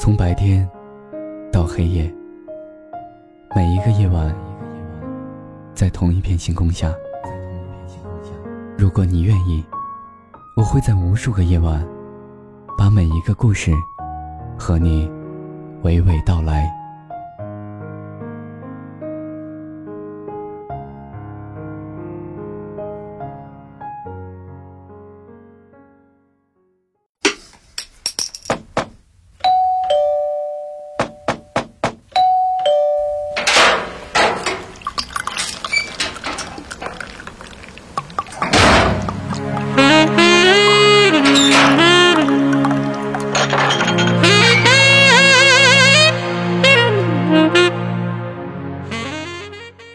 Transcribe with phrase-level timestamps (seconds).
[0.00, 0.66] 从白天
[1.52, 2.10] 到黑夜，
[3.54, 4.34] 每一个夜晚，
[5.74, 6.90] 在同一片星空下。
[8.78, 9.62] 如果你愿意，
[10.56, 11.86] 我会在无数个夜晚，
[12.78, 13.72] 把每一个故事
[14.58, 15.06] 和你
[15.82, 16.79] 娓娓道来。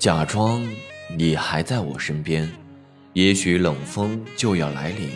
[0.06, 0.64] 假装
[1.18, 2.48] 你还在我身边，
[3.14, 5.10] 也许冷风就要来临。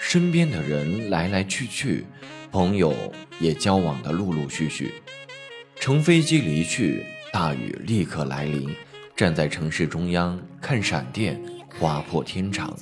[0.00, 2.06] 身边的人来来去去，
[2.50, 2.94] 朋友
[3.38, 4.94] 也交往的陆陆续续。
[5.76, 8.74] 乘飞机离去，大雨立刻来临。
[9.14, 11.38] 站在城市中央，看闪电
[11.78, 12.74] 划破天长。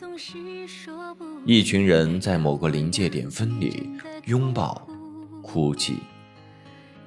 [1.44, 3.90] 一群人在某个临界点分离，
[4.26, 4.86] 拥抱，
[5.42, 5.96] 哭泣。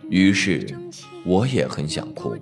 [0.09, 0.77] 于是，
[1.23, 2.36] 我也很想哭。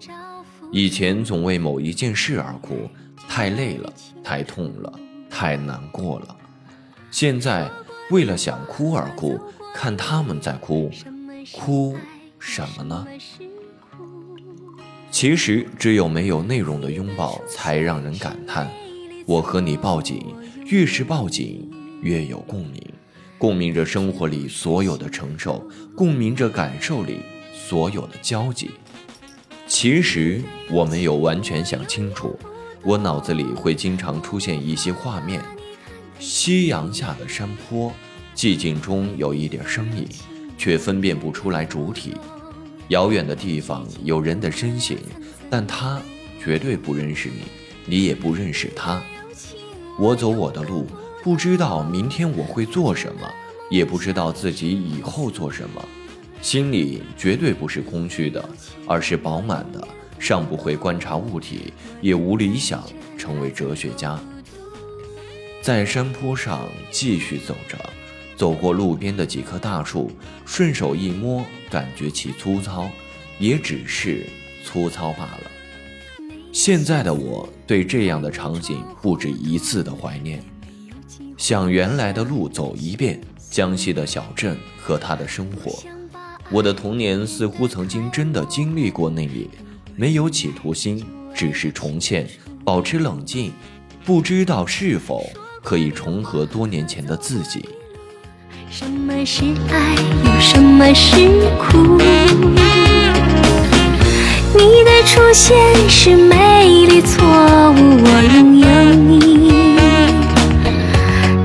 [0.71, 2.89] 以前总为某一件事而哭，
[3.27, 6.35] 太累了，太痛了，太难过了。
[7.09, 7.69] 现在
[8.11, 9.39] 为了想哭而哭，
[9.73, 10.91] 看他们在哭，
[11.53, 11.95] 哭
[12.37, 13.07] 什么呢？
[15.09, 18.69] 其实只有没有内容的拥抱，才让人感叹。
[19.25, 21.69] 我和你抱紧，越是抱紧，
[22.01, 22.81] 越有共鸣，
[23.37, 27.21] 共鸣着生活里所有的承受，共鸣着感受里
[27.53, 28.71] 所有的交集。
[29.67, 32.39] 其实我没有完全想清楚，
[32.83, 35.43] 我脑子里会经常出现一些画面：
[36.19, 37.91] 夕阳下的山坡，
[38.33, 40.07] 寂静中有一点声音，
[40.57, 42.15] 却分辨不出来主体。
[42.87, 44.97] 遥远的地方有人的身形，
[45.49, 46.01] 但他
[46.41, 47.41] 绝对不认识你，
[47.85, 49.03] 你也不认识他。
[49.99, 50.87] 我走我的路，
[51.21, 53.29] 不知道明天我会做什么，
[53.69, 55.85] 也不知道自己以后做什么。
[56.41, 58.47] 心里绝对不是空虚的，
[58.85, 59.87] 而是饱满的。
[60.19, 61.71] 尚不会观察物体，
[62.01, 62.83] 也无理想
[63.17, 64.19] 成为哲学家。
[65.61, 67.77] 在山坡上继续走着，
[68.35, 70.09] 走过路边的几棵大树，
[70.43, 72.89] 顺手一摸，感觉其粗糙，
[73.37, 74.25] 也只是
[74.63, 75.51] 粗糙罢了。
[76.51, 80.41] 现在的我对这样的场景不止一次的怀念，
[81.37, 83.21] 想原来的路走一遍，
[83.51, 85.96] 江西的小镇和他的生活。
[86.49, 89.49] 我的童年似乎曾经真的经历过那里，
[89.97, 92.25] 没有企图心，只是重现，
[92.63, 93.51] 保持冷静，
[94.05, 95.25] 不知道是否
[95.61, 97.65] 可以重合多年前的自己。
[98.69, 101.17] 什么是爱，有什么是
[101.59, 101.97] 苦？
[104.53, 105.57] 你的出现
[105.89, 107.25] 是美丽错
[107.71, 109.75] 误，我拥有你，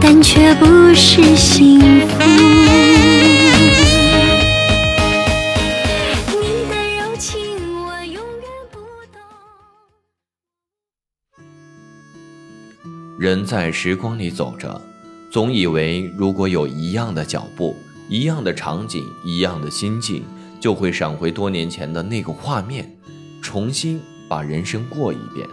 [0.01, 1.92] 但却不是幸福。
[13.19, 14.81] 人在时光里走着，
[15.31, 17.77] 总以为如果有一样的脚步、
[18.09, 20.25] 一样的场景、一样的心境，
[20.59, 22.97] 就会闪回多年前的那个画面，
[23.43, 25.47] 重新把人生过一遍。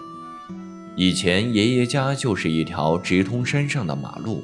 [0.95, 4.43] 以前爷爷家就是一条直通山上的马路，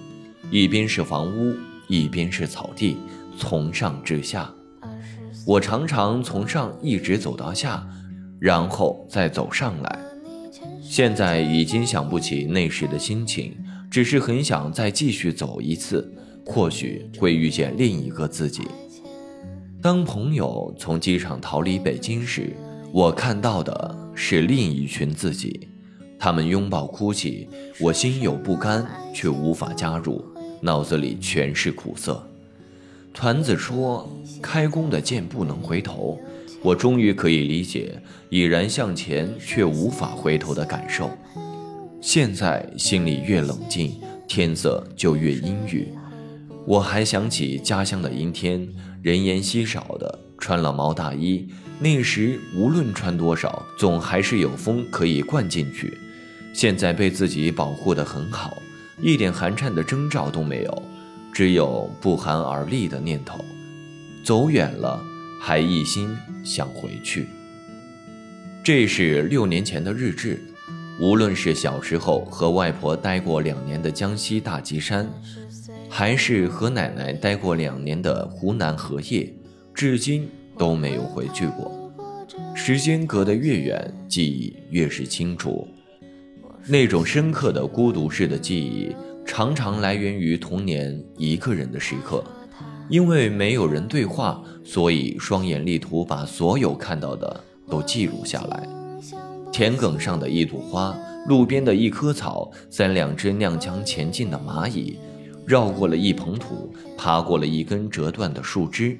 [0.51, 1.55] 一边是房屋，
[1.87, 2.97] 一边是草地，
[3.37, 4.49] 从上至下。
[5.47, 7.85] 我常常从上一直走到下，
[8.39, 9.99] 然后再走上来。
[10.95, 13.53] 现在已经想不起那时的心情，
[13.91, 16.09] 只是很想再继续走一次，
[16.45, 18.61] 或许会遇见另一个自己。
[19.81, 22.55] 当朋友从机场逃离北京时，
[22.93, 25.67] 我看到的是另一群自己，
[26.17, 27.49] 他们拥抱哭泣，
[27.81, 30.23] 我心有不甘，却无法加入，
[30.61, 32.25] 脑子里全是苦涩。
[33.13, 34.09] 团子说
[34.41, 36.17] ：“开弓的箭不能回头。”
[36.65, 41.11] 我终于可以理解已然向前却无法回头的感受。
[42.01, 43.93] 现在心里越冷静，
[44.27, 45.87] 天色就越阴郁。
[46.65, 48.67] 我还想起家乡的阴天，
[49.03, 51.47] 人烟稀少的，穿了毛大衣。
[51.77, 55.95] 那时无论穿多少，总还是有风可以灌进去。
[56.51, 58.57] 现在被自己保护得很好，
[58.99, 60.83] 一点寒颤的征兆都没有，
[61.31, 63.45] 只有不寒而栗的念头。
[64.23, 64.99] 走远了。
[65.47, 66.09] 还一心
[66.43, 67.27] 想回去。
[68.63, 70.39] 这是六年前的日志，
[70.99, 75.07] 无论是小时候和外婆待过两年的江西大吉山，
[75.87, 79.31] 还是和奶奶待过两年的湖南荷叶，
[79.71, 80.27] 至今
[80.57, 81.93] 都没有回去过。
[82.55, 85.67] 时间隔得越远，记忆越是清楚。
[86.65, 92.23] 那种深刻的孤独式的记忆，常常来源于童年一个人的时刻。
[92.89, 98.67] 因为没有人对话，所以双眼力图把所有看到的都记录下来。
[99.51, 100.95] 田埂上的一朵花，
[101.27, 104.99] 路边的一棵草，三两只踉跄前进的蚂蚁，
[105.45, 108.97] 绕过了一捧土，爬过了一根折断的树枝。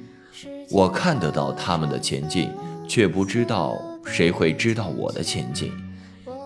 [0.72, 2.50] 我看得到他们的前进，
[2.88, 5.72] 却不知道谁会知道我的前进。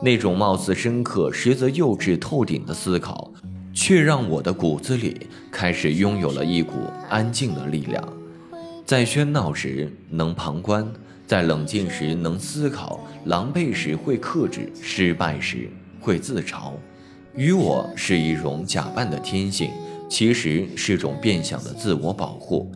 [0.01, 3.28] 那种貌似深刻，实则幼稚透顶的思考。
[3.73, 6.73] 却让我的骨子里开始拥有了一股
[7.09, 8.03] 安静的力量，
[8.85, 10.85] 在喧闹时能旁观，
[11.27, 15.69] 在冷静时能思考，狼狈时会克制，失败时
[15.99, 16.73] 会自嘲。
[17.35, 19.71] 与我是一种假扮的天性，
[20.09, 22.71] 其实是种变相的自我保护。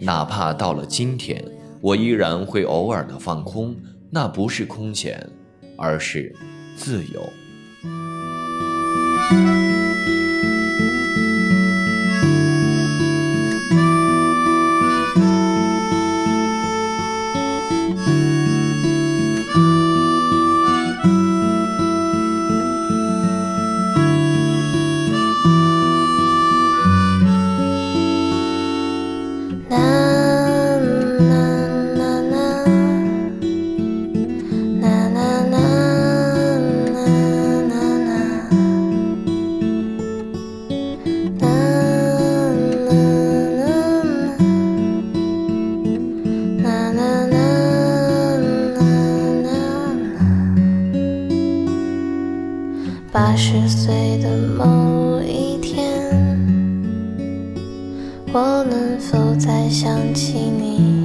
[0.00, 1.44] 哪怕到了今天，
[1.80, 3.76] 我依然会偶尔的放空，
[4.08, 5.28] 那不是空闲，
[5.76, 6.34] 而是
[6.76, 7.32] 自由。
[58.34, 61.01] 我能否再想起你。